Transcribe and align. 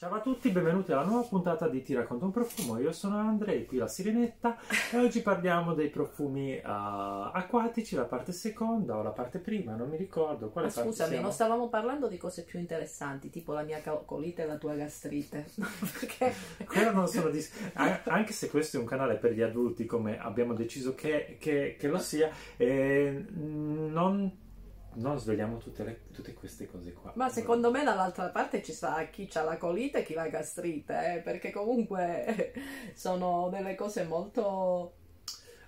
Ciao 0.00 0.14
a 0.14 0.20
tutti, 0.22 0.48
benvenuti 0.48 0.92
alla 0.92 1.04
nuova 1.04 1.28
puntata 1.28 1.68
di 1.68 1.82
Ti 1.82 1.92
racconto 1.92 2.24
un 2.24 2.30
profumo. 2.30 2.78
Io 2.78 2.90
sono 2.90 3.18
Andrei, 3.18 3.66
qui 3.66 3.76
la 3.76 3.86
Sirenetta 3.86 4.56
e 4.90 4.96
oggi 4.96 5.20
parliamo 5.20 5.74
dei 5.74 5.90
profumi 5.90 6.56
uh, 6.56 6.62
acquatici, 6.64 7.96
la 7.96 8.06
parte 8.06 8.32
seconda 8.32 8.96
o 8.96 9.02
la 9.02 9.10
parte 9.10 9.40
prima, 9.40 9.74
non 9.74 9.90
mi 9.90 9.98
ricordo. 9.98 10.48
Quale 10.48 10.68
Ma 10.68 10.72
scusami, 10.72 11.20
non 11.20 11.32
stavamo 11.32 11.68
parlando 11.68 12.08
di 12.08 12.16
cose 12.16 12.44
più 12.44 12.58
interessanti, 12.58 13.28
tipo 13.28 13.52
la 13.52 13.60
mia 13.60 13.82
colite 13.82 14.44
e 14.44 14.46
la 14.46 14.56
tua 14.56 14.74
gastrite. 14.74 15.50
Perché... 16.00 16.32
Quello 16.64 16.92
non 16.92 17.06
sono 17.06 17.28
dis... 17.28 17.52
Anche 17.74 18.32
se 18.32 18.48
questo 18.48 18.78
è 18.78 18.80
un 18.80 18.86
canale 18.86 19.16
per 19.16 19.34
gli 19.34 19.42
adulti, 19.42 19.84
come 19.84 20.18
abbiamo 20.18 20.54
deciso 20.54 20.94
che, 20.94 21.36
che, 21.38 21.76
che 21.78 21.88
lo 21.88 21.98
sia, 21.98 22.30
eh, 22.56 23.22
non 23.34 24.48
non 24.94 25.18
svegliamo 25.18 25.58
tutte, 25.58 25.84
le, 25.84 26.00
tutte, 26.12 26.34
queste 26.34 26.66
cose 26.66 26.92
qua. 26.92 27.12
Ma 27.14 27.28
secondo 27.28 27.70
me 27.70 27.84
dall'altra 27.84 28.28
parte 28.30 28.62
ci 28.62 28.72
sta 28.72 29.04
chi 29.06 29.28
ha 29.34 29.42
la 29.42 29.56
colite 29.56 30.00
e 30.00 30.02
chi 30.02 30.14
la 30.14 30.28
gastrite, 30.28 31.14
eh? 31.14 31.20
perché 31.20 31.50
comunque 31.50 32.52
sono 32.94 33.48
delle 33.50 33.74
cose 33.74 34.04
molto... 34.04 34.94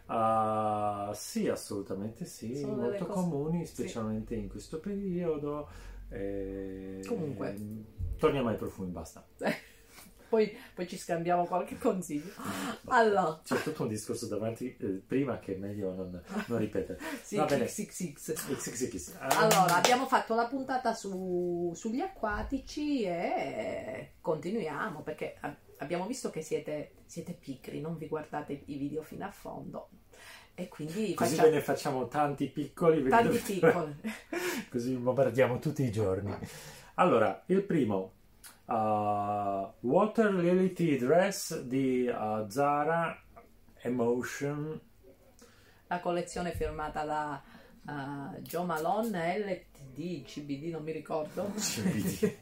Uh, 0.07 1.13
sì, 1.15 1.49
assolutamente 1.49 2.25
sì, 2.25 2.57
sono 2.57 2.75
molto 2.75 3.07
cose... 3.07 3.21
comuni, 3.21 3.65
specialmente 3.65 4.35
sì. 4.35 4.41
in 4.41 4.49
questo 4.49 4.81
periodo. 4.81 5.69
E... 6.09 7.03
Comunque. 7.07 7.57
Torniamo 8.19 8.49
ai 8.49 8.57
profumi, 8.57 8.91
basta. 8.91 9.25
poi, 10.33 10.57
poi, 10.75 10.89
ci 10.89 10.97
scambiamo 10.97 11.45
qualche 11.45 11.77
consiglio. 11.77 12.33
Allora. 12.87 13.39
C'è 13.45 13.61
tutto 13.61 13.83
un 13.83 13.89
discorso 13.89 14.27
davanti 14.27 14.75
eh, 14.81 14.87
prima 15.07 15.39
che 15.39 15.57
è 15.57 15.59
meglio 15.59 15.93
non, 15.93 16.23
non 16.47 16.59
ripetere. 16.59 16.99
sì, 17.23 17.37
Va 17.37 17.45
bene. 17.45 17.67
XXX. 17.67 19.17
Allora, 19.19 19.75
abbiamo 19.77 20.07
fatto 20.07 20.35
la 20.35 20.47
puntata 20.47 20.95
su, 20.95 21.71
sugli 21.75 22.01
acquatici 22.01 23.03
e 23.03 24.13
continuiamo 24.23 25.03
perché 25.03 25.37
abbiamo 25.77 26.07
visto 26.07 26.31
che 26.31 26.41
siete, 26.41 26.93
siete 27.05 27.35
picri, 27.35 27.83
non 27.83 27.99
vi 27.99 28.09
guardate 28.09 28.63
i 28.65 28.77
video 28.77 29.03
fino 29.03 29.27
a 29.27 29.31
fondo. 29.31 29.91
E 30.55 30.69
quindi 30.69 31.13
così 31.13 31.35
facciamo... 31.35 31.51
ve 31.51 31.55
ne 31.57 31.63
facciamo 31.63 32.09
tanti 32.09 32.47
piccoli. 32.47 33.07
Tanti 33.07 33.37
piccoli. 33.37 34.01
così 34.71 34.95
bombardiamo 34.95 35.59
tutti 35.59 35.83
i 35.83 35.93
giorni. 35.93 36.35
Allora, 36.95 37.43
il 37.47 37.63
primo 37.65 38.21
uh, 38.73 39.73
Water 39.81 40.33
Lily 40.33 40.73
Tea 40.73 40.99
Dress 40.99 41.61
di 41.61 42.09
uh, 42.09 42.49
Zara 42.49 43.21
Emotion. 43.83 44.81
La 45.87 46.01
collezione 46.01 46.53
firmata 46.53 47.05
da 47.05 47.43
uh, 47.87 48.39
Joe 48.41 48.65
Malone 48.65 49.39
LTD 49.39 50.25
CBD 50.25 50.71
non 50.71 50.83
mi 50.83 50.93
ricordo. 50.93 51.53
CBD 51.57 52.35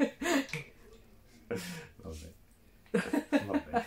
vabbè. 1.97 2.35
Vabbè. 3.47 3.85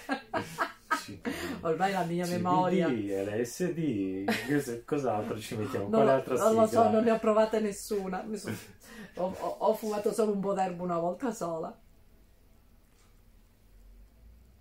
Ormai 1.61 1.91
la 1.91 2.03
mia 2.03 2.25
CBD, 2.25 2.33
memoria. 2.33 2.88
LSD 2.89 4.83
cos'altro 4.83 5.39
ci 5.39 5.55
mettiamo? 5.55 5.88
Non, 5.88 6.09
altra 6.09 6.35
non 6.35 6.55
lo 6.55 6.67
so 6.67 6.89
non 6.89 7.03
ne 7.03 7.11
ho 7.11 7.19
provate 7.19 7.61
nessuna. 7.61 8.25
Sono... 8.33 8.55
ho, 9.16 9.35
ho, 9.39 9.47
ho 9.59 9.73
fumato 9.75 10.11
solo 10.11 10.33
un 10.33 10.41
po' 10.41 10.53
d'erba 10.53 10.83
una 10.83 11.00
volta 11.00 11.31
sola 11.31 11.78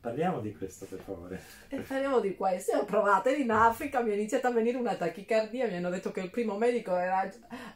Parliamo 0.02 0.40
di 0.40 0.52
questo 0.52 0.84
per 0.86 0.98
favore. 0.98 1.40
E 1.68 1.78
parliamo 1.78 2.18
di 2.18 2.34
questo. 2.34 2.76
Ho 2.76 2.84
provato 2.84 3.28
in 3.28 3.52
Africa, 3.52 4.00
mi 4.00 4.10
è 4.10 4.14
iniziata 4.14 4.48
a 4.48 4.50
venire 4.50 4.76
una 4.76 4.96
tachicardia, 4.96 5.68
mi 5.68 5.76
hanno 5.76 5.90
detto 5.90 6.10
che 6.10 6.18
il 6.18 6.30
primo 6.30 6.58
medico 6.58 6.96
era 6.96 7.30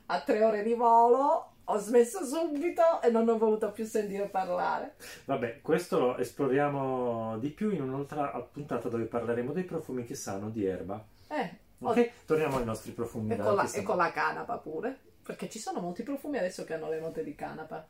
a 0.07 0.21
tre 0.23 0.43
ore 0.43 0.65
di 0.65 0.75
volo, 0.75 1.53
ho 1.63 1.79
smesso 1.79 2.25
subito 2.25 3.01
e 3.01 3.11
non 3.11 3.29
ho 3.29 3.39
voluto 3.39 3.71
più 3.71 3.85
sentire 3.85 4.27
parlare. 4.27 4.97
Vabbè, 5.27 5.61
questo 5.61 6.01
lo 6.01 6.17
esploriamo 6.19 7.39
di 7.39 7.51
più 7.51 7.71
in 7.71 7.83
un'altra 7.83 8.27
puntata 8.51 8.89
dove 8.89 9.05
parleremo 9.05 9.53
dei 9.53 9.63
profumi 9.63 10.05
che 10.05 10.17
sanno 10.17 10.51
di 10.51 10.67
erba. 10.67 11.01
Eh. 11.29 11.59
Ok, 11.79 12.11
torniamo 12.27 12.57
ai 12.57 12.65
nostri 12.65 12.91
profumi. 12.91 13.35
E 13.35 13.37
con, 13.37 13.55
la, 13.55 13.71
e 13.71 13.83
con 13.85 13.97
la 13.97 14.11
canapa 14.11 14.59
pure, 14.59 14.99
perché 15.23 15.49
ci 15.49 15.61
sono 15.61 15.81
molti 15.81 16.03
profumi 16.03 16.39
adesso 16.39 16.65
che 16.65 16.75
hanno 16.75 16.89
le 16.89 16.99
note 16.99 17.23
di 17.23 17.37
canapa. 17.37 17.87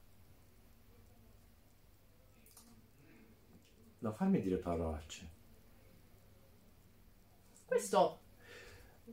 Non 3.98 4.14
farmi 4.14 4.40
dire 4.40 4.56
parolacce. 4.56 5.28
Questo. 7.64 8.20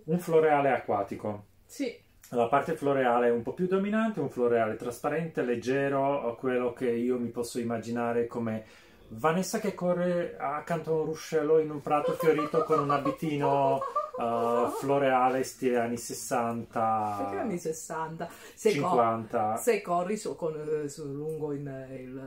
Un 0.05 0.19
floreale 0.19 0.71
acquatico. 0.71 1.45
Sì. 1.65 2.01
La 2.29 2.47
parte 2.47 2.75
floreale 2.75 3.27
è 3.27 3.31
un 3.31 3.43
po' 3.43 3.53
più 3.53 3.67
dominante, 3.67 4.19
un 4.19 4.29
floreale 4.29 4.75
trasparente, 4.75 5.43
leggero, 5.43 6.35
quello 6.35 6.73
che 6.73 6.89
io 6.89 7.19
mi 7.19 7.29
posso 7.29 7.59
immaginare 7.59 8.27
come 8.27 8.65
Vanessa 9.09 9.59
che 9.59 9.73
corre 9.75 10.35
accanto 10.37 10.91
a 10.91 10.99
un 10.99 11.05
ruscello 11.05 11.59
in 11.59 11.69
un 11.69 11.81
prato 11.81 12.13
fiorito 12.13 12.63
con 12.63 12.79
un 12.79 12.89
abitino 12.89 13.81
uh, 14.17 14.69
floreale 14.69 15.43
stile 15.43 15.79
anni 15.79 15.97
60 15.97 17.15
perché 17.17 17.37
anni 17.37 17.57
60 17.57 18.29
se 18.53 18.71
50 18.71 19.39
cor- 19.39 19.59
se 19.59 19.81
corri 19.81 20.17
su, 20.17 20.35
con, 20.35 20.83
eh, 20.83 20.89
su, 20.89 21.05
lungo 21.05 21.53
il, 21.53 21.61
il, 21.61 22.17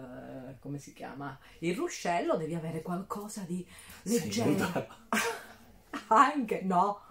eh, 0.50 0.58
come 0.60 0.78
si 0.78 0.92
chiama? 0.92 1.38
Il 1.60 1.76
ruscello 1.76 2.36
devi 2.36 2.54
avere 2.54 2.82
qualcosa 2.82 3.42
di 3.46 3.66
leggero. 4.02 4.56
sì, 4.56 4.86
anche 6.08 6.60
no? 6.62 7.02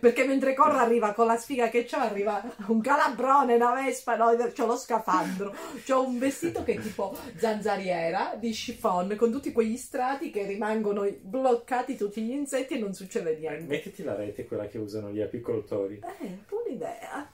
Perché 0.00 0.24
mentre 0.24 0.54
corro 0.54 0.78
arriva 0.78 1.12
con 1.12 1.26
la 1.26 1.36
sfiga 1.36 1.68
che 1.68 1.88
ho 1.92 1.98
arriva 1.98 2.42
un 2.68 2.80
calabrone 2.80 3.54
una 3.54 3.74
vespa 3.74 4.16
no? 4.16 4.34
C'ho 4.52 4.66
lo 4.66 4.76
scafandro. 4.76 5.54
C'ho 5.84 6.04
un 6.06 6.18
vestito 6.18 6.62
che 6.62 6.74
è 6.74 6.78
tipo 6.78 7.16
zanzariera 7.36 8.34
di 8.38 8.50
chiffon 8.50 9.16
con 9.16 9.30
tutti 9.30 9.52
quegli 9.52 9.76
strati 9.76 10.30
che 10.30 10.46
rimangono 10.46 11.08
bloccati 11.22 11.96
tutti 11.96 12.22
gli 12.22 12.32
insetti 12.32 12.74
e 12.74 12.78
non 12.78 12.94
succede 12.94 13.36
niente. 13.36 13.64
mettiti 13.64 14.02
la 14.02 14.14
rete 14.14 14.46
quella 14.46 14.66
che 14.66 14.78
usano 14.78 15.10
gli 15.10 15.20
apicoltori. 15.20 16.00
Eh 16.20 16.38
un'idea 16.70 17.30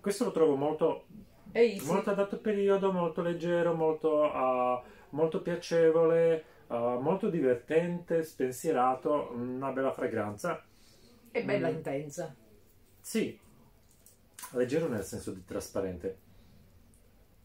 questo 0.00 0.24
lo 0.24 0.30
trovo 0.30 0.56
molto 0.56 1.04
molto 1.82 2.10
adatto 2.10 2.38
periodo 2.38 2.92
molto 2.92 3.22
leggero 3.22 3.74
molto, 3.74 4.22
uh, 4.22 4.80
molto 5.10 5.42
piacevole 5.42 6.44
Uh, 6.70 7.00
molto 7.00 7.30
divertente, 7.30 8.22
spensierato, 8.22 9.32
una 9.34 9.72
bella 9.72 9.92
fragranza. 9.92 10.62
E 11.32 11.44
bella 11.44 11.68
mm. 11.68 11.74
intensa. 11.74 12.32
Sì, 13.00 13.36
leggero 14.52 14.86
nel 14.86 15.02
senso 15.02 15.32
di 15.32 15.44
trasparente. 15.44 16.28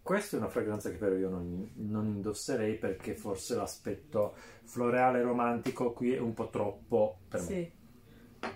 Questa 0.03 0.35
è 0.35 0.39
una 0.39 0.49
fragranza 0.49 0.91
che 0.91 0.97
però 0.97 1.15
io 1.15 1.29
non, 1.29 1.71
non, 1.77 2.05
indosserei 2.05 2.75
perché 2.75 3.15
forse 3.15 3.55
l'aspetto 3.55 4.35
floreale 4.63 5.23
romantico 5.23 5.93
qui 5.93 6.13
è 6.13 6.19
un 6.19 6.35
po' 6.35 6.49
troppo 6.49 7.21
per 7.27 7.39
me. 7.39 7.45
Sì, 7.47 7.71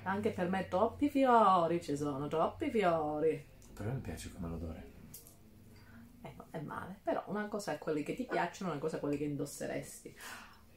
anche 0.03 0.29
per 0.29 0.49
me 0.49 0.67
troppi 0.67 1.09
fiori, 1.09 1.81
ci 1.81 1.97
sono 1.97 2.27
troppi 2.27 2.69
fiori. 2.69 3.43
Però 3.73 3.91
mi 3.91 3.99
piace 4.01 4.31
come 4.31 4.47
l'odore. 4.47 4.91
Eh, 6.21 6.35
è 6.51 6.59
male, 6.59 6.99
però 7.01 7.23
una 7.25 7.47
cosa 7.47 7.73
è 7.73 7.79
quelli 7.79 8.03
che 8.03 8.13
ti 8.13 8.27
piacciono, 8.29 8.69
una 8.69 8.79
cosa 8.79 8.97
è 8.97 8.99
quelli 8.99 9.17
che 9.17 9.23
indosseresti. 9.23 10.15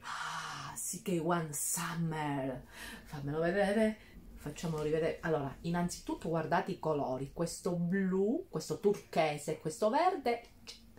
Ah, 0.03 0.73
CK1 0.75 1.49
Summer. 1.51 2.63
Fammelo 3.03 3.39
vedere. 3.39 3.97
Facciamolo 4.35 4.83
rivedere. 4.83 5.19
Allora, 5.21 5.55
innanzitutto 5.61 6.29
guardate 6.29 6.71
i 6.71 6.79
colori. 6.79 7.31
Questo 7.33 7.75
blu, 7.75 8.47
questo 8.49 8.79
turchese, 8.79 9.59
questo 9.59 9.89
verde 9.89 10.41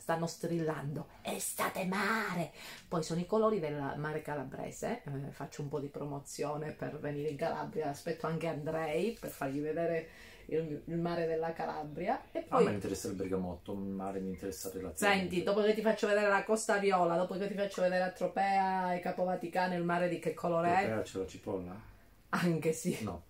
stanno 0.05 0.27
strillando. 0.27 1.07
Estate 1.23 1.87
mare! 1.87 2.53
Poi 2.87 3.03
sono 3.03 3.21
i 3.21 3.27
colori 3.27 3.59
del 3.59 3.95
mare 3.97 4.21
calabrese. 4.21 5.01
Eh, 5.03 5.31
faccio 5.31 5.63
un 5.63 5.71
po' 5.71 5.81
di 5.81 5.89
promozione 5.89 6.73
per 6.73 6.99
venire 6.99 7.31
in 7.31 7.39
Calabria. 7.39 7.89
Aspetto 7.89 8.27
anche 8.27 8.47
Andrei 8.47 9.17
per 9.19 9.31
fargli 9.31 9.63
vedere 9.63 10.09
il, 10.49 10.83
il, 10.85 10.99
mare 10.99 11.25
della 11.25 11.55
Calabria. 11.55 12.21
E 12.33 12.41
poi... 12.43 12.67
A 12.67 12.69
me 12.69 12.75
interessa 12.75 13.09
il 13.09 13.15
bergamotto, 13.15 13.73
il 13.73 13.79
mare 13.79 14.21
mi 14.21 14.29
interessa 14.29 14.69
la 14.69 14.75
relazione. 14.75 15.15
Senti, 15.15 15.43
dopo 15.43 15.63
che 15.63 15.73
ti 15.73 15.81
faccio 15.81 16.07
vedere 16.07 16.29
la 16.29 16.45
Costa 16.45 16.77
Viola, 16.77 17.17
dopo 17.17 17.39
che 17.39 17.49
ti 17.49 17.55
faccio 17.55 17.81
vedere 17.81 18.03
a 18.03 18.11
Tropea 18.11 18.93
e 18.93 19.01
Capo 19.01 19.25
Vaticano, 19.25 19.75
il 19.75 19.85
mare 19.85 20.11
di 20.11 20.19
che 20.19 20.35
colore 20.35 20.69
è? 20.69 20.85
Tropea 20.85 21.01
c'è 21.03 21.19
la 21.19 21.27
cipolla? 21.27 21.81
Anche 22.29 22.73
sì. 22.75 22.99
No. 23.05 23.23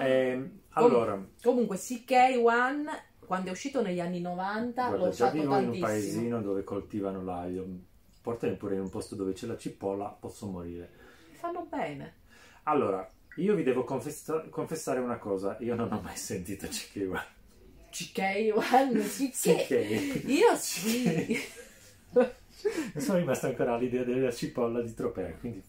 Eh, 0.00 0.50
allora. 0.70 1.12
Com- 1.12 1.28
comunque, 1.42 1.76
CK1 1.76 3.07
quando 3.28 3.50
è 3.50 3.52
uscito 3.52 3.82
negli 3.82 4.00
anni 4.00 4.22
90 4.22 4.86
Guarda, 4.86 5.04
l'ho 5.04 5.10
usato 5.10 5.36
tantissimo. 5.36 5.60
in 5.60 5.68
un 5.68 5.80
paesino 5.80 6.40
dove 6.40 6.64
coltivano 6.64 7.22
l'aglio. 7.22 7.66
Portami 8.22 8.54
pure 8.56 8.74
in 8.76 8.80
un 8.80 8.88
posto 8.88 9.14
dove 9.14 9.34
c'è 9.34 9.46
la 9.46 9.58
cipolla, 9.58 10.06
posso 10.18 10.46
morire. 10.46 10.90
Fanno 11.32 11.66
bene. 11.68 12.14
Allora, 12.62 13.06
io 13.36 13.54
vi 13.54 13.62
devo 13.62 13.84
confessa- 13.84 14.46
confessare 14.48 15.00
una 15.00 15.18
cosa, 15.18 15.58
io 15.60 15.74
non 15.74 15.92
ho 15.92 16.00
mai 16.00 16.16
sentito 16.16 16.66
CK1. 16.66 17.22
CK1? 17.92 19.28
CK? 19.30 20.24
Io 20.26 20.56
sì. 20.56 21.38
sono 22.96 23.18
rimasto 23.18 23.46
ancora 23.46 23.74
all'idea 23.74 24.04
della 24.04 24.32
cipolla 24.32 24.80
di 24.80 24.94
Tropea, 24.94 25.32
quindi... 25.34 25.62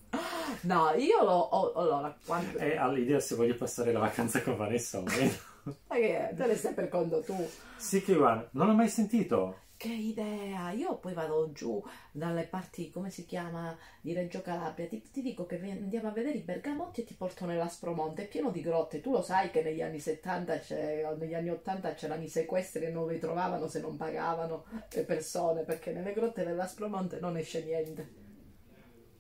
No, 0.61 0.93
io 0.95 1.23
l'ho... 1.25 1.37
Ho, 1.37 1.73
allora, 1.73 2.17
quando... 2.25 2.57
E 2.57 2.77
all'idea 2.77 3.19
se 3.19 3.35
voglio 3.35 3.55
passare 3.55 3.91
la 3.91 3.99
vacanza 3.99 4.41
con 4.41 4.55
Vanessa 4.55 4.97
o 4.99 5.03
meno. 5.03 5.47
Ma 5.87 5.95
che 5.95 6.33
te 6.35 6.45
ne 6.45 6.55
stai 6.55 6.73
per 6.73 6.89
conto 6.89 7.21
tu? 7.21 7.35
CK1, 7.79 8.47
non 8.51 8.67
l'ho 8.67 8.73
mai 8.73 8.89
sentito. 8.89 9.67
che 9.77 9.87
idea! 9.87 10.71
Io 10.71 10.97
poi 10.97 11.13
vado 11.13 11.53
giù 11.53 11.81
dalle 12.11 12.43
parti, 12.43 12.89
come 12.91 13.09
si 13.09 13.25
chiama, 13.25 13.77
di 14.01 14.11
Reggio 14.13 14.41
Calabria. 14.41 14.87
Ti, 14.87 15.01
ti 15.09 15.21
dico 15.21 15.45
che 15.45 15.55
andiamo 15.55 16.09
a 16.09 16.11
vedere 16.11 16.37
i 16.37 16.41
bergamotti 16.41 16.99
e 17.01 17.03
ti 17.05 17.13
porto 17.13 17.45
nell'Aspromonte. 17.45 18.23
È 18.23 18.27
pieno 18.27 18.51
di 18.51 18.59
grotte. 18.61 18.99
Tu 18.99 19.11
lo 19.11 19.21
sai 19.21 19.51
che 19.51 19.61
negli 19.63 19.81
anni 19.81 19.99
70, 19.99 20.61
o 21.09 21.15
negli 21.15 21.33
anni 21.33 21.49
80 21.49 21.93
c'erano 21.93 22.23
i 22.23 22.27
sequestri 22.27 22.83
e 22.85 22.89
non 22.89 23.07
li 23.07 23.19
trovavano 23.19 23.69
se 23.69 23.79
non 23.79 23.95
pagavano 23.95 24.65
le 24.91 25.03
persone, 25.05 25.63
perché 25.63 25.93
nelle 25.93 26.11
grotte 26.11 26.43
dell'Aspromonte 26.43 27.19
non 27.21 27.37
esce 27.37 27.63
niente. 27.63 28.13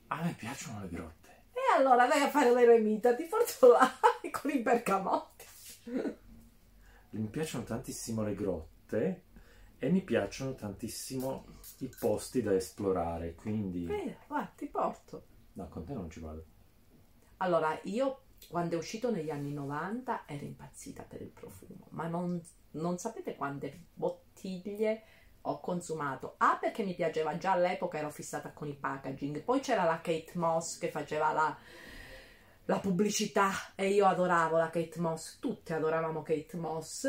A 0.07 0.21
me 0.23 0.35
piacciono 0.37 0.81
le 0.81 0.89
grotte. 0.89 1.29
E 1.53 1.77
allora 1.77 2.05
vai 2.05 2.21
a 2.21 2.29
fare 2.29 2.53
l'eremita, 2.53 3.15
ti 3.15 3.23
porto 3.23 3.71
là 3.71 3.89
con 4.29 4.51
i 4.51 4.59
bergamotti. 4.59 5.45
Mi 7.11 7.27
piacciono 7.27 7.63
tantissimo 7.63 8.23
le 8.23 8.35
grotte 8.35 9.23
e 9.77 9.89
mi 9.89 10.01
piacciono 10.01 10.55
tantissimo 10.55 11.45
i 11.79 11.89
posti 11.99 12.41
da 12.41 12.53
esplorare, 12.53 13.33
quindi... 13.33 13.85
Bene, 13.85 14.17
guarda, 14.27 14.51
ti 14.55 14.67
porto. 14.67 15.23
No, 15.53 15.67
con 15.69 15.85
te 15.85 15.93
non 15.93 16.09
ci 16.09 16.19
vado. 16.19 16.45
Allora, 17.37 17.79
io 17.83 18.23
quando 18.47 18.75
è 18.75 18.77
uscito 18.77 19.11
negli 19.11 19.29
anni 19.29 19.53
90 19.53 20.23
ero 20.25 20.45
impazzita 20.45 21.03
per 21.03 21.21
il 21.21 21.29
profumo, 21.29 21.87
ma 21.89 22.07
non, 22.07 22.41
non 22.71 22.97
sapete 22.97 23.35
quante 23.35 23.87
bottiglie 23.93 25.03
ho 25.41 25.59
consumato. 25.59 26.35
A 26.37 26.57
perché 26.59 26.83
mi 26.83 26.93
piaceva 26.93 27.37
già 27.37 27.53
all'epoca, 27.53 27.97
ero 27.97 28.11
fissata 28.11 28.51
con 28.51 28.67
i 28.67 28.75
packaging. 28.75 29.41
Poi 29.41 29.59
c'era 29.59 29.83
la 29.83 30.01
Kate 30.01 30.31
Moss 30.35 30.77
che 30.77 30.89
faceva 30.89 31.31
la, 31.31 31.57
la 32.69 32.79
pubblicità 32.79 33.73
e 33.73 33.89
io 33.89 34.05
adoravo 34.05 34.55
la 34.57 34.69
Kate 34.69 34.99
Moss. 34.99 35.39
Tutti 35.39 35.73
adoravamo 35.73 36.21
Kate 36.21 36.55
Moss. 36.55 37.05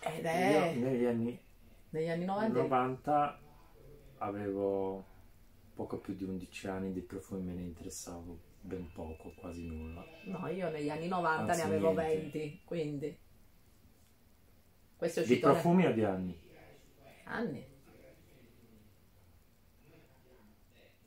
Ed 0.00 0.24
è... 0.24 0.72
Io 0.74 0.88
negli 0.88 1.04
anni, 1.04 1.40
negli 1.90 2.08
anni 2.08 2.24
90... 2.24 2.60
90 2.60 3.40
avevo 4.18 5.04
poco 5.74 5.98
più 5.98 6.14
di 6.14 6.24
11 6.24 6.66
anni 6.68 6.92
di 6.92 7.02
profumi 7.02 7.42
me 7.42 7.54
ne 7.54 7.62
interessavo 7.62 8.36
ben 8.60 8.90
poco, 8.92 9.32
quasi 9.36 9.64
nulla. 9.64 10.04
No, 10.24 10.48
io 10.48 10.68
negli 10.70 10.90
anni 10.90 11.06
90 11.06 11.52
Anzi, 11.52 11.60
ne 11.60 11.66
avevo 11.66 11.92
niente. 11.92 12.38
20, 12.38 12.60
quindi... 12.64 13.18
Questo 14.96 15.20
è 15.20 15.22
Di 15.24 15.30
uscito... 15.30 15.46
ne- 15.46 15.52
profumi 15.52 15.86
o 15.86 15.92
di 15.92 16.04
anni? 16.04 16.40
anni. 17.26 17.64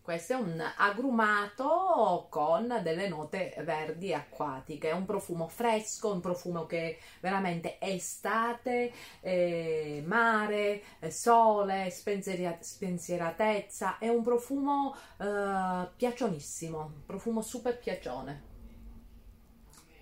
Questo 0.04 0.34
è 0.34 0.36
un 0.36 0.62
agrumato 0.78 2.28
con 2.30 2.82
delle 2.84 3.08
note 3.08 3.56
verdi 3.64 4.14
acquatiche, 4.14 4.90
è 4.90 4.92
un 4.92 5.06
profumo 5.06 5.48
fresco, 5.48 6.12
un 6.12 6.20
profumo 6.20 6.66
che 6.66 7.00
veramente 7.22 7.78
è 7.78 7.88
estate, 7.88 8.92
eh, 9.22 10.04
mare, 10.06 10.82
sole, 11.08 11.90
spensieratezza, 11.90 13.98
è 13.98 14.10
un 14.10 14.24
profumo 14.24 14.94
eh, 15.20 15.88
piacionissimo, 15.96 16.80
un 16.80 17.06
profumo 17.06 17.42
super 17.42 17.80
piacione, 17.80 18.44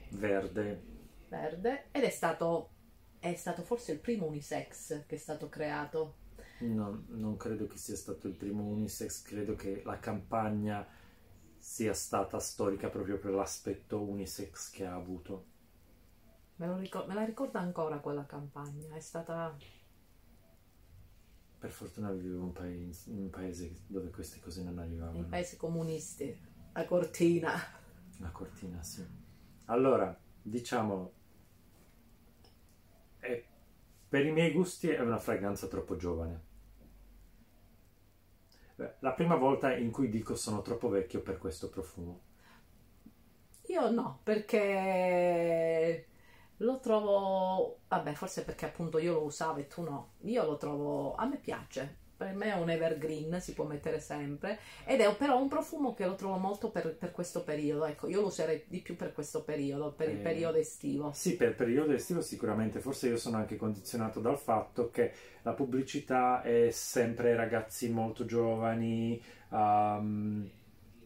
Verde. 0.09 0.81
verde, 1.27 1.89
ed 1.92 2.04
è 2.04 2.09
stato, 2.09 2.69
è 3.19 3.36
stato 3.36 3.62
forse 3.62 3.92
il 3.92 4.00
primo 4.00 4.25
unisex 4.25 5.06
che 5.06 5.15
è 5.15 5.19
stato 5.19 5.47
creato. 5.47 6.15
No, 6.61 7.03
non 7.09 7.35
credo 7.37 7.67
che 7.67 7.77
sia 7.77 7.95
stato 7.97 8.27
il 8.27 8.35
primo 8.35 8.63
unisex, 8.63 9.21
credo 9.23 9.55
che 9.55 9.81
la 9.83 9.99
campagna 9.99 10.87
sia 11.57 11.93
stata 11.93 12.39
storica 12.39 12.89
proprio 12.89 13.17
per 13.19 13.31
l'aspetto 13.33 14.01
unisex 14.01 14.69
che 14.71 14.85
ha 14.85 14.95
avuto. 14.95 15.45
Me, 16.59 16.67
ricor- 16.79 17.07
me 17.07 17.13
la 17.13 17.25
ricordo 17.25 17.57
ancora 17.57 17.99
quella 17.99 18.25
campagna, 18.25 18.95
è 18.95 18.99
stata... 19.01 19.53
Per 21.59 21.69
fortuna 21.69 22.11
vivevo 22.11 22.37
in 22.37 22.41
un 22.43 22.51
paese, 22.51 23.09
in 23.11 23.17
un 23.19 23.29
paese 23.29 23.71
dove 23.87 24.09
queste 24.09 24.39
cose 24.41 24.63
non 24.63 24.79
arrivavano. 24.79 25.19
nei 25.19 25.23
paesi 25.29 25.57
comunisti, 25.57 26.37
a 26.73 26.85
Cortina. 26.85 27.53
La 28.19 28.29
cortina, 28.31 28.81
sì. 28.83 29.05
Allora, 29.65 30.17
diciamo, 30.41 31.11
è- 33.19 33.43
per 34.09 34.25
i 34.25 34.31
miei 34.33 34.51
gusti 34.51 34.89
è 34.89 34.99
una 34.99 35.17
fragranza 35.17 35.67
troppo 35.67 35.95
giovane. 35.95 36.41
La 39.00 39.13
prima 39.13 39.36
volta 39.36 39.75
in 39.75 39.92
cui 39.92 40.10
dico 40.10 40.36
sono 40.36 40.62
troppo 40.62 40.89
vecchio 40.89 41.22
per 41.22 41.38
questo 41.38 41.69
profumo. 41.69 42.22
Io 43.68 43.89
no, 43.89 44.19
perché 44.24 46.07
lo 46.57 46.80
trovo, 46.80 47.80
vabbè, 47.88 48.13
forse 48.13 48.44
perché 48.44 48.66
appunto 48.66 48.98
io 49.00 49.13
lo 49.13 49.24
usavo 49.24 49.60
e 49.60 49.68
tu 49.68 49.81
no. 49.83 50.13
Io 50.22 50.45
lo 50.45 50.57
trovo, 50.57 51.16
a 51.16 51.25
me 51.25 51.38
piace. 51.38 52.00
Per 52.21 52.35
me 52.35 52.53
è 52.53 52.56
un 52.56 52.69
evergreen, 52.69 53.41
si 53.41 53.56
può 53.56 53.65
mettere 53.65 54.00
sempre. 54.00 54.59
Ed 54.85 55.00
è 55.00 55.15
però 55.15 55.41
un 55.41 55.47
profumo 55.47 55.95
che 55.95 56.06
lo 56.06 56.13
trovo 56.13 56.38
molto 56.38 56.69
per, 56.69 56.95
per 56.95 57.09
questo 57.09 57.44
periodo. 57.44 57.85
Ecco, 57.85 58.07
io 58.07 58.21
lo 58.21 58.27
userei 58.27 58.63
di 58.68 58.79
più 58.79 58.95
per 58.95 59.12
questo 59.12 59.44
periodo, 59.44 59.91
per 59.91 60.07
il 60.09 60.19
Eh, 60.19 60.21
periodo 60.21 60.59
estivo. 60.59 61.12
Sì, 61.15 61.35
per 61.35 61.50
il 61.50 61.56
periodo 61.56 61.94
estivo 61.94 62.21
sicuramente, 62.21 62.79
forse 62.79 63.07
io 63.07 63.18
sono 63.18 63.38
anche 63.38 63.56
condizionato 63.56 64.19
dal 64.19 64.38
fatto 64.38 64.91
che 64.91 65.12
la 65.41 65.53
pubblicità 65.53 66.44
è 66.44 66.69
sempre 66.69 67.35
ragazzi 67.35 67.89
molto 67.89 68.23
giovani 68.25 69.19
um, 69.50 70.47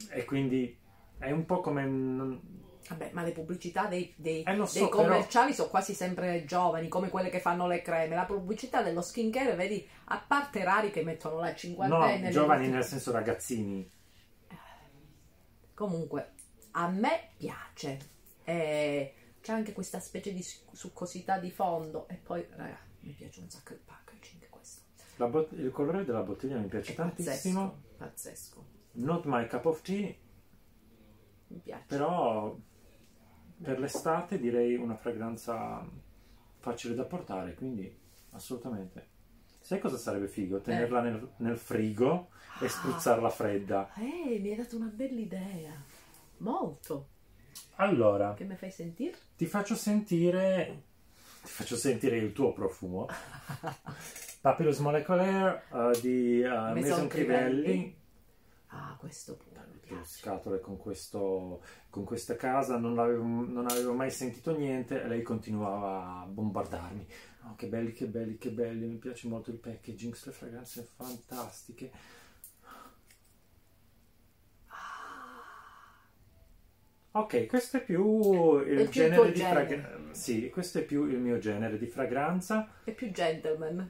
e 0.09 0.25
quindi 0.25 0.77
è 1.17 1.31
un 1.31 1.45
po' 1.45 1.61
come... 1.61 2.63
Vabbè, 2.87 3.09
ma 3.13 3.23
le 3.23 3.31
pubblicità 3.31 3.87
dei, 3.87 4.13
dei- 4.15 4.43
Eh, 4.43 4.55
so, 4.67 4.79
dei 4.79 4.89
però- 4.89 5.01
commerciali 5.03 5.53
sono 5.53 5.69
quasi 5.69 5.93
sempre 5.95 6.45
giovani, 6.45 6.87
come 6.87 7.09
quelle 7.09 7.29
che 7.29 7.39
fanno 7.39 7.65
le 7.67 7.81
creme. 7.81 8.13
La 8.15 8.25
pubblicità 8.25 8.83
dello 8.83 9.01
skincare, 9.01 9.55
vedi, 9.55 9.87
a 10.05 10.19
parte 10.19 10.63
rari 10.63 10.91
che 10.91 11.03
mettono 11.03 11.39
la 11.39 11.49
No, 11.49 11.55
cinquantenne. 11.55 12.29
giovani 12.29 12.65
le- 12.67 12.71
nel 12.73 12.83
senso 12.83 13.11
ragazzini. 13.11 13.89
Comunque, 15.73 16.33
a 16.71 16.87
me 16.89 17.29
piace. 17.37 17.97
E 18.43 19.13
c'è 19.41 19.51
anche 19.53 19.73
questa 19.73 19.99
specie 19.99 20.31
di 20.31 20.41
su- 20.43 20.61
succosità 20.71 21.37
di 21.39 21.51
fondo. 21.51 22.07
E 22.07 22.15
poi, 22.15 22.45
raga, 22.51 22.77
mi 23.01 23.11
piace 23.13 23.39
un 23.41 23.49
sacco 23.49 23.73
il 23.73 23.79
packaging 23.79 24.47
questo. 24.49 24.83
Bot- 25.17 25.51
il 25.53 25.71
colore 25.71 26.05
della 26.05 26.21
bottiglia 26.21 26.57
mi 26.57 26.67
piace 26.67 26.91
È 26.93 26.95
tantissimo. 26.95 27.61
pazzesco, 27.69 27.97
pazzesco. 27.97 28.65
Not 28.93 29.25
my 29.25 29.47
cup 29.47 29.65
of 29.65 29.81
tea, 29.81 30.13
Mi 31.47 31.57
piace. 31.59 31.83
però 31.87 32.55
per 33.61 33.79
l'estate 33.79 34.39
direi 34.39 34.75
una 34.75 34.95
fragranza 34.95 35.85
facile 36.59 36.95
da 36.95 37.03
portare, 37.03 37.53
quindi 37.53 37.93
assolutamente. 38.31 39.13
Sai 39.59 39.79
cosa 39.79 39.97
sarebbe 39.97 40.27
figo? 40.27 40.59
Tenerla 40.61 41.01
nel, 41.01 41.27
nel 41.37 41.57
frigo 41.57 42.29
e 42.61 42.65
Ah. 42.65 42.69
spruzzarla 42.69 43.29
fredda. 43.29 43.91
Eh, 43.95 44.39
mi 44.39 44.49
hai 44.51 44.55
dato 44.55 44.75
una 44.75 44.91
bella 44.93 45.19
idea. 45.19 45.71
Molto. 46.37 47.07
Allora, 47.75 48.33
Che 48.33 48.43
mi 48.43 48.55
fai 48.55 48.69
sentire? 48.71 49.17
ti 49.35 49.45
faccio 49.45 49.75
sentire 49.75 50.83
ti 51.41 51.51
faccio 51.51 51.75
sentire 51.75 52.17
il 52.17 52.31
tuo 52.33 52.53
profumo. 52.53 53.07
Papyrus 54.41 54.79
Moleculaire 54.79 55.63
eh, 55.71 55.99
di 56.01 56.41
eh, 56.41 56.47
Maison 56.47 56.73
Maison 56.73 57.07
Crivelli. 57.07 57.61
Crivelli. 57.63 57.97
Ah, 58.77 58.97
questo 58.99 59.37
piace. 59.79 60.03
scatole 60.03 60.59
con, 60.59 60.75
questo, 60.75 61.63
con 61.89 62.03
questa 62.03 62.35
casa, 62.35 62.77
non 62.77 62.99
avevo, 62.99 63.23
non 63.23 63.67
avevo 63.69 63.93
mai 63.93 64.11
sentito 64.11 64.55
niente 64.55 65.01
e 65.01 65.07
lei 65.07 65.21
continuava 65.21 66.21
a 66.21 66.25
bombardarmi. 66.25 67.07
Oh, 67.43 67.55
che 67.55 67.67
belli, 67.67 67.93
che 67.93 68.05
belli, 68.07 68.37
che 68.37 68.51
belli, 68.51 68.85
mi 68.85 68.97
piace 68.97 69.29
molto 69.29 69.49
il 69.49 69.57
packaging, 69.57 70.11
queste 70.11 70.31
fragranze 70.31 70.87
fantastiche. 70.95 71.91
Ok, 77.11 77.45
questo 77.45 77.77
è 77.77 77.83
più 77.83 78.59
il 78.59 78.79
È 78.79 78.89
genere 78.89 79.31
di 79.31 79.39
fragranza. 79.39 80.13
Sì, 80.13 80.49
questo 80.49 80.79
è 80.79 80.83
più 80.83 81.05
il 81.05 81.19
mio 81.19 81.37
genere 81.37 81.77
di 81.77 81.87
fragranza. 81.87 82.69
È 82.83 82.91
più 82.91 83.09
gentleman. 83.09 83.89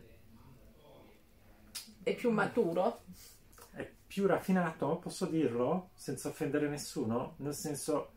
È 2.03 2.13
più 2.13 2.29
maturo. 2.29 3.01
Più 4.15 4.27
raffinato, 4.27 4.97
posso 4.99 5.25
dirlo, 5.25 5.89
senza 5.93 6.29
offendere 6.29 6.69
nessuno? 6.69 7.33
Nel 7.39 7.53
senso, 7.53 8.11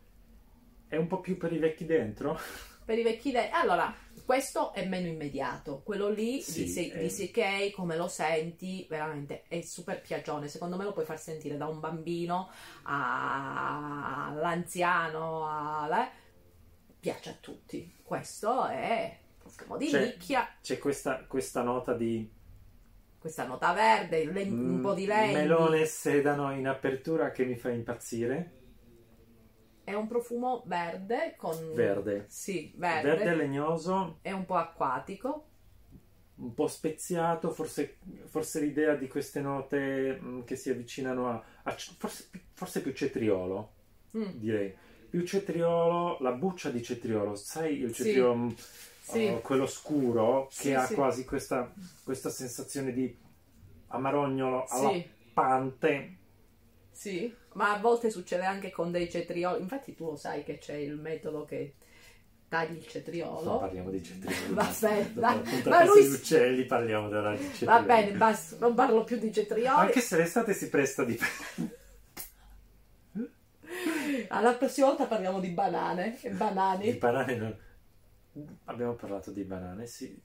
è 0.86 0.94
un 0.94 1.08
po' 1.08 1.18
più 1.18 1.36
per 1.36 1.52
i 1.52 1.58
vecchi 1.58 1.86
dentro. 1.86 2.38
Per 2.88 2.96
i 2.96 3.02
vecchi 3.02 3.32
de- 3.32 3.50
Allora, 3.50 3.92
questo 4.24 4.72
è 4.72 4.86
meno 4.86 5.08
immediato. 5.08 5.82
Quello 5.84 6.08
lì 6.08 6.40
Sì, 6.40 6.66
di, 6.72 6.88
è- 6.88 7.00
di 7.00 7.08
CK, 7.08 7.72
come 7.74 7.96
lo 7.96 8.06
senti, 8.06 8.86
veramente 8.88 9.42
è 9.48 9.60
super 9.62 10.00
piacione. 10.00 10.46
Secondo 10.46 10.76
me 10.76 10.84
lo 10.84 10.92
puoi 10.92 11.04
far 11.04 11.18
sentire 11.18 11.56
da 11.56 11.66
un 11.66 11.80
bambino 11.80 12.48
all'anziano. 12.84 15.48
alla- 15.48 16.08
Piace 17.00 17.30
a 17.30 17.36
tutti. 17.40 17.92
Questo 18.04 18.66
è 18.66 19.18
profumo 19.36 19.76
di 19.76 19.88
Cioè, 19.88 20.04
nicchia. 20.04 20.48
C'è 20.62 20.78
questa, 20.78 21.24
questa 21.26 21.62
nota 21.62 21.92
di 21.92 22.30
Questa 23.18 23.46
nota 23.46 23.72
verde, 23.72 24.24
len- 24.24 24.52
un 24.74 24.80
po' 24.80 24.94
di 24.94 25.04
legno. 25.04 25.32
melone 25.38 25.80
e 25.80 25.86
sedano 25.86 26.52
in 26.52 26.68
apertura 26.68 27.30
che 27.30 27.44
mi 27.44 27.56
fa 27.56 27.70
impazzire. 27.70 28.52
È 29.82 29.92
un 29.94 30.06
profumo 30.06 30.62
verde 30.66 31.34
con... 31.36 31.72
Verde. 31.74 32.26
Sì, 32.28 32.72
verde. 32.76 33.08
Verde 33.16 33.34
legnoso, 33.34 34.18
È 34.22 34.30
un 34.30 34.44
po' 34.44 34.54
acquatico. 34.56 35.46
un 36.36 36.54
po' 36.54 36.68
speziato, 36.68 37.50
forse, 37.50 37.96
forse 38.26 38.60
l'idea 38.60 38.94
di 38.94 39.08
queste 39.08 39.40
note 39.40 40.18
mh, 40.20 40.44
che 40.44 40.54
si 40.54 40.70
avvicinano 40.70 41.28
a, 41.30 41.42
a 41.64 41.74
forse, 41.98 42.28
forse 42.52 42.80
più 42.82 42.92
cetriolo, 42.92 43.72
Mm. 44.16 44.30
direi. 44.34 44.74
Più 45.10 45.24
cetriolo, 45.24 46.18
la 46.20 46.32
buccia 46.32 46.70
di 46.70 46.82
cetriolo, 46.82 47.34
sai 47.34 47.80
il 47.80 47.94
Sì. 47.94 48.04
cetriolo 48.04 48.34
mh, 48.34 48.54
Sì. 49.10 49.26
uh, 49.26 49.40
quello 49.42 49.66
scuro 49.66 50.46
che 50.48 50.54
Sì, 50.54 50.72
ha 50.74 50.86
sì. 50.86 50.94
quasi 50.94 51.24
questa, 51.24 51.72
questa 52.04 52.30
sensazione 52.30 52.92
di 52.92 53.16
amarognolo 53.88 54.66
alla 54.68 54.90
Sì, 54.90 55.10
pante. 55.32 56.16
sì, 56.90 57.32
ma 57.54 57.74
a 57.74 57.78
volte 57.78 58.10
succede 58.10 58.44
anche 58.44 58.70
con 58.70 58.90
dei 58.90 59.10
cetrioli. 59.10 59.62
Infatti 59.62 59.94
tu 59.94 60.06
lo 60.06 60.16
sai 60.16 60.44
che 60.44 60.58
c'è 60.58 60.74
il 60.74 60.96
metodo 60.96 61.44
che 61.44 61.74
tagli 62.48 62.72
il 62.76 62.78
Non 62.78 62.88
cetriolo. 62.88 63.58
parliamo 63.58 63.90
di 63.90 64.02
cetrioli. 64.02 64.54
Va 64.54 64.74
bene, 64.80 65.04
puntata 65.42 65.70
Ma 65.70 65.84
lui 65.84 66.02
si- 66.02 66.08
uccelli 66.10 66.64
parliamo 66.66 67.08
della 67.08 67.34
di 67.36 67.42
cetrioli. 67.52 67.64
Va 67.64 67.80
bene, 67.82 68.12
basta, 68.12 68.56
non 68.58 68.74
parlo 68.74 69.04
più 69.04 69.18
di 69.18 69.32
cetrioli. 69.32 69.66
Anche 69.68 70.00
se 70.00 70.16
l'estate 70.16 70.54
si 70.54 70.68
presta 70.68 71.04
di 71.04 71.16
Alla 74.28 74.54
prossima 74.54 74.88
volta 74.88 75.06
parliamo 75.06 75.40
di 75.40 75.48
banane 75.50 76.18
e 76.20 76.30
Di 76.30 76.36
banani. 76.36 76.92
banane 76.94 77.36
non... 77.36 77.56
Abbiamo 78.64 78.94
parlato 78.94 79.30
di 79.30 79.42
banane, 79.42 79.86
sì, 79.86 80.16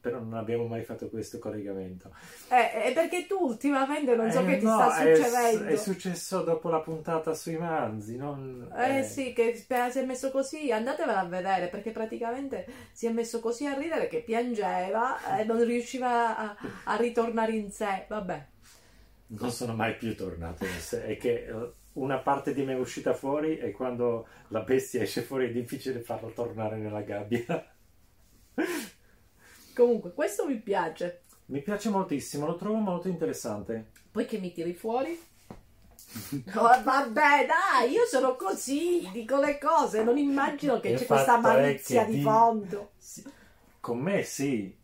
però 0.00 0.18
non 0.18 0.34
abbiamo 0.34 0.66
mai 0.66 0.82
fatto 0.82 1.08
questo 1.08 1.38
collegamento. 1.38 2.10
Eh, 2.48 2.72
è 2.82 2.92
perché 2.92 3.26
tu 3.26 3.36
ultimamente 3.40 4.14
non 4.16 4.30
so 4.30 4.40
Eh, 4.40 4.46
che 4.46 4.58
ti 4.58 4.64
no, 4.64 4.74
sta 4.74 4.96
è- 4.98 5.14
succedendo. 5.14 5.64
È, 5.64 5.76
successo 5.76 6.42
dopo 6.42 6.68
la 6.68 6.80
puntata 6.80 7.34
sui 7.34 7.56
manzi, 7.56 8.16
non... 8.16 8.70
Eh 8.76 9.02
sì, 9.04 9.32
che 9.32 9.54
si 9.54 9.66
è 9.98 10.04
messo 10.04 10.30
così, 10.30 10.72
andatevela 10.72 11.20
a 11.20 11.24
vedere 11.26 11.68
perché 11.68 11.92
praticamente 11.92 12.66
si 12.92 13.06
è 13.06 13.10
messo 13.12 13.40
così 13.40 13.66
a 13.66 13.74
ridere 13.74 14.08
che 14.08 14.22
piangeva 14.22 15.38
e 15.38 15.44
non 15.44 15.64
riusciva 15.64 16.36
a, 16.36 16.56
a 16.84 16.96
ritornare 16.96 17.52
in 17.52 17.70
sé. 17.70 18.04
Vabbè, 18.08 18.46
Non 19.28 19.50
sono 19.50 19.74
mai 19.74 19.96
più 19.96 20.14
tornato 20.16 20.64
in 20.64 20.80
sé. 20.80 21.04
È 21.06 21.16
che 21.16 21.46
eh, 21.46 21.72
una 21.94 22.18
parte 22.18 22.54
di 22.54 22.62
me 22.62 22.72
è 22.72 22.78
uscita 22.78 23.12
fuori 23.14 23.58
e 23.58 23.72
quando 23.72 24.26
la 24.48 24.60
bestia 24.60 25.02
esce 25.02 25.22
fuori 25.22 25.48
è 25.48 25.52
difficile 25.52 26.00
farlo 26.00 26.30
tornare 26.30 26.76
nella 26.76 27.02
gabbia. 27.02 27.66
comunque 29.74 30.12
questo 30.12 30.46
mi 30.46 30.58
piace. 30.58 31.22
Mi 31.46 31.60
piace 31.60 31.90
moltissimo, 31.90 32.46
lo 32.46 32.56
trovo 32.56 32.76
molto 32.76 33.08
interessante. 33.08 33.90
Poi 34.10 34.26
che 34.26 34.38
mi 34.38 34.52
tiri 34.52 34.74
fuori? 34.74 35.18
Oh, 36.54 36.82
vabbè, 36.82 37.46
dai, 37.46 37.90
io 37.90 38.04
sono 38.04 38.36
così, 38.36 39.08
dico 39.12 39.38
le 39.40 39.58
cose, 39.58 40.02
non 40.02 40.18
immagino 40.18 40.78
che 40.78 40.90
Il 40.90 40.98
c'è 40.98 41.06
questa 41.06 41.38
malizia 41.38 42.04
di- 42.04 42.20
fondo. 42.20 42.90
Sì, 42.98 43.24
Con 43.80 43.98
me 43.98 44.22
sì. 44.22 44.76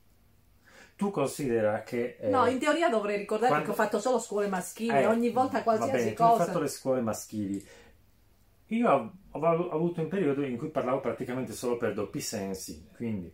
Tu 0.98 1.12
considera 1.12 1.84
che... 1.84 2.16
eh, 2.18 2.28
No, 2.28 2.46
in 2.46 2.58
teoria 2.58 2.88
dovrei 2.88 3.18
ricordare 3.18 3.50
quando- 3.52 3.66
che 3.66 3.70
ho 3.70 3.74
fatto 3.84 4.00
solo 4.00 4.18
scuole 4.18 4.48
maschili, 4.48 4.96
Eh, 4.96 5.06
ogni 5.06 5.30
volta 5.30 5.62
qualsiasi 5.62 5.92
bene, 5.92 6.12
cosa. 6.14 6.44
fatto 6.46 6.58
le 6.58 6.66
scuole 6.66 7.00
maschili. 7.00 7.64
Io 8.66 8.90
ho, 8.90 9.12
ho 9.30 9.40
avu- 9.40 9.72
avuto 9.72 10.00
un 10.00 10.08
periodo 10.08 10.42
in 10.44 10.56
cui 10.58 10.70
parlavo 10.70 10.98
praticamente 10.98 11.52
solo 11.52 11.76
per 11.76 11.94
doppi 11.94 12.20
sensi, 12.20 12.88
quindi 12.96 13.32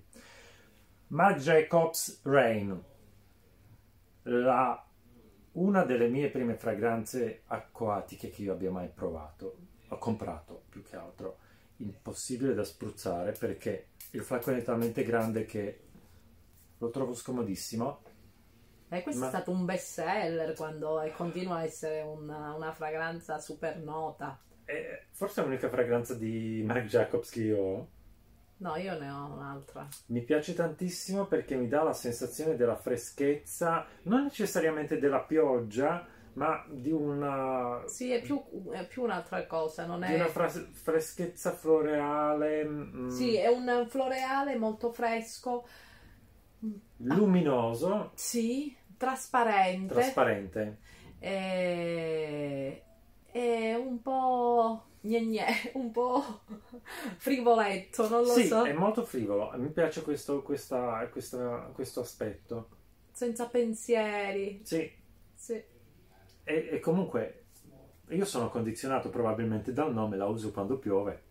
Marc 1.08 1.38
Jacobs 1.38 2.20
Rain, 2.24 2.78
la- 4.24 4.86
una 5.52 5.84
delle 5.84 6.08
mie 6.08 6.28
prime 6.28 6.56
fragranze 6.56 7.44
acquatiche 7.46 8.28
che 8.28 8.42
io 8.42 8.52
abbia 8.52 8.70
mai 8.70 8.90
provato, 8.92 9.56
ho 9.88 9.96
comprato 9.96 10.64
più 10.68 10.82
che 10.82 10.96
altro, 10.96 11.38
impossibile 11.78 12.52
da 12.52 12.62
spruzzare 12.62 13.32
perché 13.32 13.86
il 14.10 14.22
flacone 14.22 14.58
è 14.58 14.62
talmente 14.62 15.02
grande 15.02 15.46
che 15.46 15.78
lo 16.84 16.90
trovo 16.90 17.14
scomodissimo. 17.14 18.02
Eh, 18.88 19.02
questo 19.02 19.20
Ma- 19.20 19.26
è 19.26 19.28
stato 19.30 19.50
un 19.50 19.64
best 19.66 19.92
seller 19.92 20.54
quando 20.54 21.00
e 21.02 21.10
continua 21.12 21.56
a 21.56 21.64
essere 21.64 22.00
una, 22.02 22.54
una 22.54 22.72
fragranza 22.72 23.38
super 23.38 23.76
nota. 23.78 24.38
Eh, 24.66 25.06
forse 25.12 25.40
è 25.40 25.44
l'unica 25.44 25.68
fragranza 25.70 26.14
di 26.14 26.62
Marc 26.66 26.84
Jacobs 26.86 27.30
che 27.30 27.42
io 27.42 27.58
ho. 27.58 27.88
No, 28.58 28.74
io 28.76 28.98
ne 28.98 29.10
ho 29.10 29.26
un'altra. 29.32 29.88
Mi 30.06 30.22
piace 30.22 30.54
tantissimo 30.54 31.26
perché 31.26 31.56
mi 31.56 31.68
dà 31.68 31.82
la 31.82 31.92
sensazione 31.94 32.56
della 32.56 32.76
freschezza, 32.76 33.86
non 34.02 34.24
necessariamente 34.24 34.98
della 34.98 35.20
pioggia, 35.20 36.06
ma 36.34 36.64
di 36.68 36.90
una, 36.90 37.82
Sì, 37.84 38.10
è 38.12 38.20
più, 38.20 38.42
è 38.72 38.86
più 38.86 39.02
un'altra 39.02 39.46
cosa, 39.46 39.86
non 39.86 40.02
di 40.02 40.12
è... 40.12 40.14
una 40.14 40.26
fra- 40.28 40.48
freschezza 40.48 41.52
floreale, 41.52 42.64
mm, 42.64 43.08
Sì, 43.08 43.36
è 43.36 43.46
un 43.46 43.86
floreale 43.88 44.56
molto 44.56 44.90
fresco, 44.92 45.66
luminoso, 46.98 48.12
sì, 48.14 48.74
trasparente, 48.96 49.94
trasparente. 49.94 50.78
e... 51.18 52.82
è 53.30 53.74
un 53.74 54.00
po' 54.02 54.84
gne 55.00 55.20
gne, 55.26 55.46
un 55.74 55.90
po' 55.90 56.40
frivoletto, 57.16 58.08
non 58.08 58.24
lo 58.24 58.32
Sì, 58.32 58.46
so, 58.46 58.64
è 58.64 58.72
molto 58.72 59.04
frivolo. 59.04 59.50
Mi 59.56 59.70
piace 59.70 60.02
questo, 60.02 60.42
questa- 60.42 61.06
questa- 61.10 61.70
questo 61.74 62.00
aspetto. 62.00 62.68
senza 63.12 63.48
pensieri. 63.48 64.60
Sì, 64.62 64.90
Sì. 65.34 65.62
e, 66.44 66.68
e 66.72 66.80
comunque 66.80 67.44
io 68.08 68.24
sono 68.24 68.48
condizionato 68.50 69.08
probabilmente 69.10 69.72
dal 69.72 69.92
nome, 69.92 70.16
la 70.16 70.26
uso 70.26 70.52
quando 70.52 70.78
piove. 70.78 71.22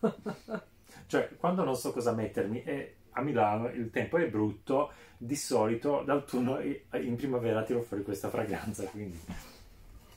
Cioè, 1.06 1.36
quando 1.38 1.64
non 1.64 1.74
so 1.76 1.92
cosa 1.92 2.12
mettermi, 2.12 2.62
e 2.62 2.97
a 3.18 3.22
Milano 3.22 3.68
il 3.70 3.90
tempo 3.90 4.16
è 4.18 4.26
brutto, 4.28 4.92
di 5.16 5.36
solito 5.36 6.02
d'autunno 6.04 6.60
in 6.60 7.16
primavera 7.16 7.62
tiro 7.64 7.82
fuori 7.82 8.02
questa 8.04 8.28
fragranza, 8.30 8.84
quindi 8.84 9.18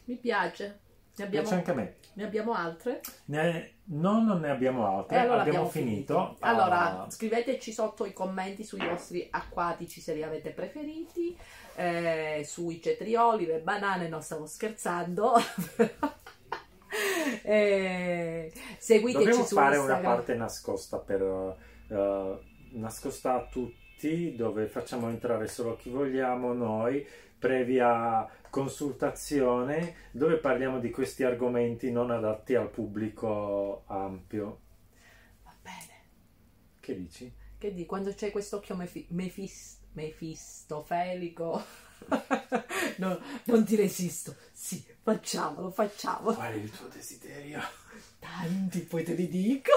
Mi 0.06 0.16
piace. 0.16 0.80
Ne 1.14 1.26
abbiamo, 1.26 1.46
piace 1.48 1.58
anche 1.60 1.72
a 1.72 1.74
me. 1.74 1.96
ne 2.14 2.24
abbiamo 2.24 2.54
altre? 2.54 3.02
Ne- 3.26 3.72
no, 3.86 4.24
non 4.24 4.40
ne 4.40 4.50
abbiamo 4.50 4.88
altre, 4.88 5.18
allora 5.20 5.42
abbiamo, 5.42 5.66
abbiamo 5.68 5.70
finito. 5.70 6.38
Allora, 6.40 7.02
Ah, 7.04 7.10
scriveteci 7.10 7.72
sotto 7.74 8.06
i 8.06 8.14
commenti 8.14 8.64
sui 8.64 8.80
vostri 8.88 9.28
acquatici 9.30 10.00
se 10.00 10.14
li 10.14 10.24
avete 10.24 10.52
preferiti, 10.52 11.36
eh, 11.76 12.44
sui 12.46 12.82
cetrioli, 12.82 13.46
le 13.46 13.60
banane, 13.60 14.08
no, 14.08 14.22
stavo 14.22 14.46
scherzando. 14.46 15.34
Eh, 17.44 18.52
seguiteci 18.78 19.24
Dobbiamo 19.24 19.46
su 19.46 19.56
fare 19.56 19.78
una 19.78 19.86
Instagram. 19.94 20.14
parte 20.16 20.36
nascosta 20.36 20.98
per 20.98 21.22
eh, 21.88 22.40
nascosta 22.72 23.36
a 23.36 23.46
tutti, 23.46 24.36
dove 24.36 24.68
facciamo 24.68 25.10
entrare 25.10 25.48
solo 25.48 25.76
chi 25.76 25.90
vogliamo 25.90 26.54
noi, 26.54 27.06
previa 27.38 28.28
consultazione, 28.50 29.96
dove 30.12 30.38
parliamo 30.38 30.80
di 30.80 30.92
questi 30.92 31.24
argomenti 31.24 31.92
non 31.92 32.12
adatti 32.12 32.56
al 32.56 32.70
pubblico 32.70 33.84
ampio. 33.88 34.60
Va 35.44 35.56
bene. 35.62 36.04
Che 36.80 36.96
dici? 36.96 37.34
Che 37.58 37.74
di 37.74 37.86
quando 37.86 38.14
c'è 38.14 38.32
quest'occhio 38.32 38.76
mefi- 38.76 39.08
mefis- 39.10 39.80
mefistofelico? 39.94 41.64
no, 42.98 43.20
non 43.46 43.64
ti 43.66 43.76
resisto. 43.76 44.36
Sì, 44.52 44.84
facciamolo, 45.02 45.72
facciamolo. 45.72 46.36
Qual 46.36 46.52
è 46.52 46.56
il 46.56 46.70
tuo 46.70 46.88
desiderio? 46.88 47.60
Tanti, 48.20 48.82
poi 48.82 49.04
te 49.04 49.14
li 49.14 49.28
dico. 49.28 49.72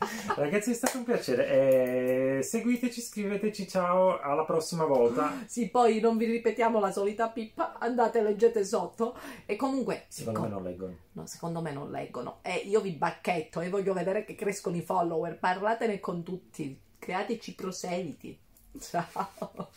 Ragazzi, 0.36 0.70
è 0.70 0.74
stato 0.74 0.98
un 0.98 1.04
piacere. 1.04 2.38
Eh, 2.38 2.42
seguiteci, 2.42 3.00
scriveteci, 3.00 3.68
ciao, 3.68 4.18
alla 4.18 4.44
prossima 4.44 4.84
volta. 4.84 5.44
Sì, 5.46 5.68
poi 5.68 6.00
non 6.00 6.16
vi 6.16 6.24
ripetiamo 6.24 6.80
la 6.80 6.90
solita 6.90 7.28
pippa, 7.28 7.78
andate 7.78 8.22
leggete 8.22 8.64
sotto. 8.64 9.16
E 9.44 9.56
comunque, 9.56 10.06
Secondo 10.08 10.40
me 10.40 10.46
siccome- 10.46 10.60
non 10.62 10.70
leggono. 10.70 10.96
no, 11.12 11.26
secondo 11.26 11.60
me 11.60 11.72
non 11.72 11.90
leggono. 11.90 12.38
E 12.42 12.54
io 12.64 12.80
vi 12.80 12.92
bacchetto 12.92 13.60
e 13.60 13.68
voglio 13.68 13.92
vedere 13.92 14.24
che 14.24 14.34
crescono 14.34 14.76
i 14.76 14.82
follower. 14.82 15.38
Parlatene 15.38 16.00
con 16.00 16.22
tutti, 16.22 16.80
createci 16.98 17.54
proseliti. 17.54 18.38
Ciao. 18.80 19.68